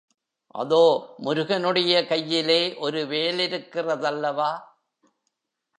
அதோ 0.55 0.83
முருகனுடைய 1.17 2.05
கையிலே 2.05 2.75
ஒரு 2.75 3.05
வேலிருக்கிறதல்லவா? 3.05 4.51